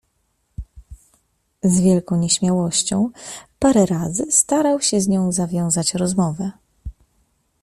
[1.63, 3.09] "Z wielką nieśmiałością
[3.59, 6.51] parę razy starał się z nią zawiązać rozmowę."